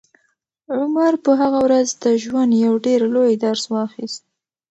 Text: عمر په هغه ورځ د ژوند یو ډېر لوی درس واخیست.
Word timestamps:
عمر 0.77 1.13
په 1.23 1.31
هغه 1.41 1.59
ورځ 1.67 1.87
د 2.03 2.05
ژوند 2.23 2.51
یو 2.65 2.73
ډېر 2.85 3.01
لوی 3.15 3.33
درس 3.45 3.63
واخیست. 3.73 4.21